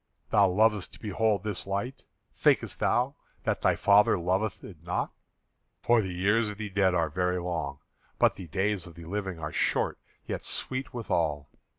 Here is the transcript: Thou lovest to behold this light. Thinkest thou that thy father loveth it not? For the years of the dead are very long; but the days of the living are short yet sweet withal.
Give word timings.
Thou 0.31 0.47
lovest 0.49 0.93
to 0.93 0.99
behold 0.99 1.43
this 1.43 1.67
light. 1.67 2.05
Thinkest 2.35 2.79
thou 2.79 3.17
that 3.43 3.61
thy 3.61 3.75
father 3.75 4.17
loveth 4.17 4.63
it 4.63 4.81
not? 4.83 5.13
For 5.83 6.01
the 6.01 6.11
years 6.11 6.49
of 6.49 6.57
the 6.57 6.71
dead 6.71 6.95
are 6.95 7.11
very 7.11 7.39
long; 7.39 7.77
but 8.17 8.33
the 8.35 8.47
days 8.47 8.87
of 8.87 8.95
the 8.95 9.05
living 9.05 9.37
are 9.37 9.53
short 9.53 9.99
yet 10.25 10.43
sweet 10.43 10.91
withal. 10.91 11.51